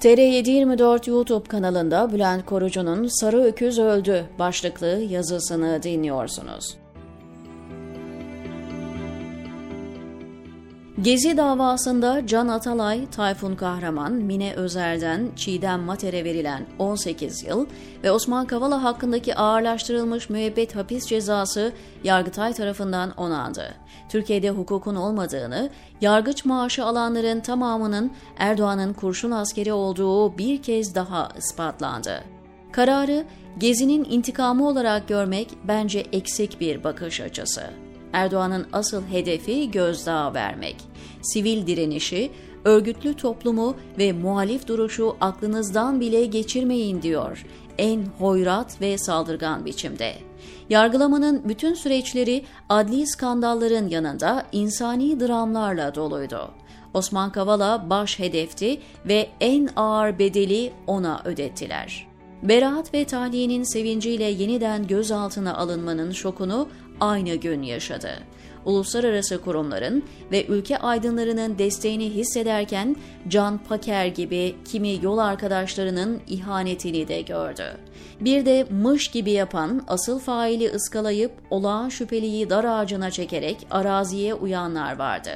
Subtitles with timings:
[0.00, 6.76] TR724 YouTube kanalında Bülent Korucu'nun Sarı Öküz Öldü başlıklı yazısını dinliyorsunuz.
[11.02, 17.66] Gezi davasında Can Atalay, Tayfun Kahraman, Mine Özer'den Çiğdem Mater'e verilen 18 yıl
[18.04, 21.72] ve Osman Kavala hakkındaki ağırlaştırılmış müebbet hapis cezası
[22.04, 23.74] Yargıtay tarafından onandı.
[24.08, 25.70] Türkiye'de hukukun olmadığını,
[26.00, 32.24] yargıç maaşı alanların tamamının Erdoğan'ın kurşun askeri olduğu bir kez daha ispatlandı.
[32.72, 33.24] Kararı
[33.58, 37.62] Gezi'nin intikamı olarak görmek bence eksik bir bakış açısı.
[38.12, 40.89] Erdoğan'ın asıl hedefi gözdağı vermek.
[41.22, 42.30] Sivil direnişi,
[42.64, 47.44] örgütlü toplumu ve muhalif duruşu aklınızdan bile geçirmeyin diyor
[47.80, 50.14] en hoyrat ve saldırgan biçimde.
[50.70, 56.50] Yargılamanın bütün süreçleri adli skandalların yanında insani dramlarla doluydu.
[56.94, 62.06] Osman Kavala baş hedefti ve en ağır bedeli ona ödettiler.
[62.42, 66.68] Beraat ve tahliyenin sevinciyle yeniden gözaltına alınmanın şokunu
[67.00, 68.10] aynı gün yaşadı.
[68.64, 72.96] Uluslararası kurumların ve ülke aydınlarının desteğini hissederken
[73.28, 77.64] Can Paker gibi kimi yol arkadaşlarının ihanetini de gördü.
[78.20, 84.98] Bir de mış gibi yapan asıl faili ıskalayıp olağan şüpheliyi dar ağacına çekerek araziye uyanlar
[84.98, 85.30] vardı.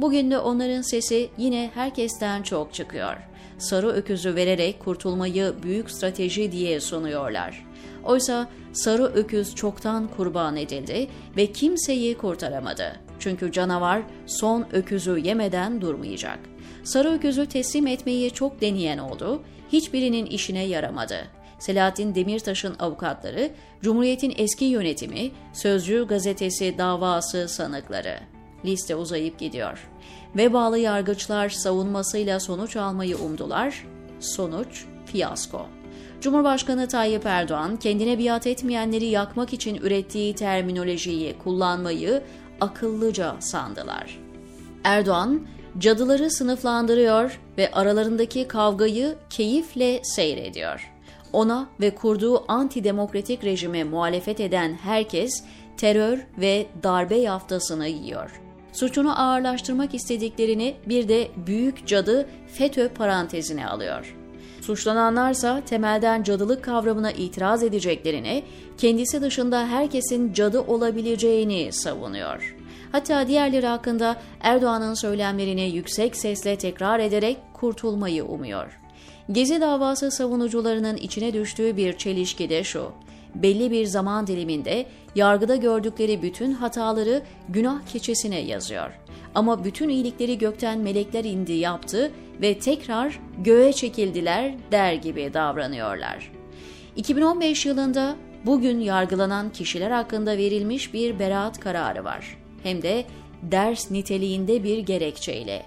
[0.00, 3.16] Bugün de onların sesi yine herkesten çok çıkıyor.
[3.58, 7.66] Sarı öküzü vererek kurtulmayı büyük strateji diye sunuyorlar.
[8.04, 12.92] Oysa sarı öküz çoktan kurban edildi ve kimseyi kurtaramadı.
[13.18, 16.38] Çünkü canavar son öküzü yemeden durmayacak.
[16.84, 21.16] Sarı öküzü teslim etmeyi çok deneyen oldu, hiçbirinin işine yaramadı.
[21.58, 23.50] Selahattin Demirtaş'ın avukatları,
[23.82, 28.18] Cumhuriyet'in eski yönetimi, Sözcü gazetesi davası sanıkları.
[28.64, 29.88] Liste uzayıp gidiyor.
[30.36, 33.86] Ve bağlı yargıçlar savunmasıyla sonuç almayı umdular.
[34.20, 35.66] Sonuç fiyasko.
[36.24, 42.22] Cumhurbaşkanı Tayyip Erdoğan kendine biat etmeyenleri yakmak için ürettiği terminolojiyi kullanmayı
[42.60, 44.18] akıllıca sandılar.
[44.84, 45.46] Erdoğan,
[45.78, 50.92] cadıları sınıflandırıyor ve aralarındaki kavgayı keyifle seyrediyor.
[51.32, 55.44] Ona ve kurduğu antidemokratik rejime muhalefet eden herkes
[55.76, 58.40] terör ve darbe yaftasını yiyor.
[58.72, 64.23] Suçunu ağırlaştırmak istediklerini bir de büyük cadı FETÖ parantezine alıyor.
[64.64, 68.42] Suçlananlarsa temelden cadılık kavramına itiraz edeceklerini,
[68.78, 72.56] kendisi dışında herkesin cadı olabileceğini savunuyor.
[72.92, 78.80] Hatta diğerleri hakkında Erdoğan'ın söylemlerini yüksek sesle tekrar ederek kurtulmayı umuyor.
[79.32, 82.92] Gezi davası savunucularının içine düştüğü bir çelişki de şu.
[83.34, 88.90] Belli bir zaman diliminde yargıda gördükleri bütün hataları günah keçesine yazıyor.
[89.34, 92.10] Ama bütün iyilikleri gökten melekler indi yaptı
[92.42, 96.32] ve tekrar göğe çekildiler der gibi davranıyorlar.
[96.96, 102.38] 2015 yılında bugün yargılanan kişiler hakkında verilmiş bir beraat kararı var.
[102.62, 103.04] Hem de
[103.42, 105.62] ders niteliğinde bir gerekçeyle.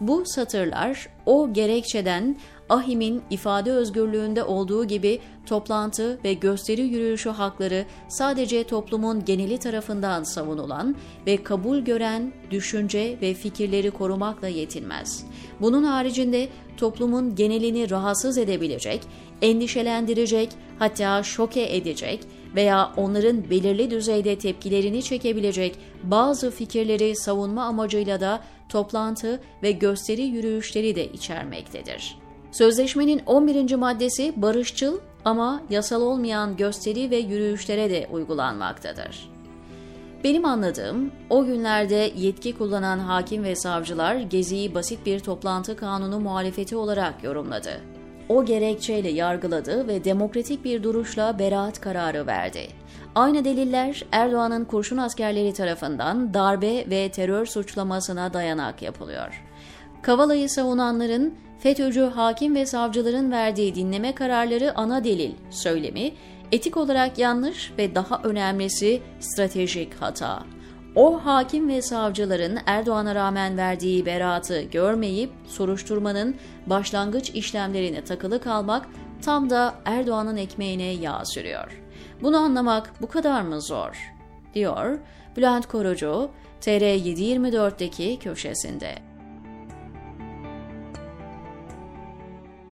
[0.00, 2.36] Bu satırlar o gerekçeden
[2.70, 10.96] Ahim'in ifade özgürlüğünde olduğu gibi toplantı ve gösteri yürüyüşü hakları sadece toplumun geneli tarafından savunulan
[11.26, 15.24] ve kabul gören düşünce ve fikirleri korumakla yetinmez.
[15.60, 19.00] Bunun haricinde toplumun genelini rahatsız edebilecek,
[19.42, 20.48] endişelendirecek,
[20.78, 22.20] hatta şoke edecek
[22.54, 30.96] veya onların belirli düzeyde tepkilerini çekebilecek bazı fikirleri savunma amacıyla da toplantı ve gösteri yürüyüşleri
[30.96, 32.19] de içermektedir.
[32.52, 33.74] Sözleşmenin 11.
[33.74, 39.30] maddesi barışçıl ama yasal olmayan gösteri ve yürüyüşlere de uygulanmaktadır.
[40.24, 46.76] Benim anladığım, o günlerde yetki kullanan hakim ve savcılar Gezi'yi basit bir toplantı kanunu muhalefeti
[46.76, 47.80] olarak yorumladı.
[48.28, 52.68] O gerekçeyle yargıladı ve demokratik bir duruşla beraat kararı verdi.
[53.14, 59.42] Aynı deliller Erdoğan'ın kurşun askerleri tarafından darbe ve terör suçlamasına dayanak yapılıyor.
[60.02, 66.12] Kavala'yı savunanların FETÖ'cü hakim ve savcıların verdiği dinleme kararları ana delil söylemi
[66.52, 70.42] etik olarak yanlış ve daha önemlisi stratejik hata.
[70.94, 76.34] O hakim ve savcıların Erdoğan'a rağmen verdiği beraatı görmeyip soruşturmanın
[76.66, 78.86] başlangıç işlemlerine takılı kalmak
[79.22, 81.82] tam da Erdoğan'ın ekmeğine yağ sürüyor.
[82.22, 84.12] Bunu anlamak bu kadar mı zor?
[84.54, 84.98] diyor
[85.36, 86.30] Bülent Korucu
[86.60, 89.09] TR724'deki köşesinde.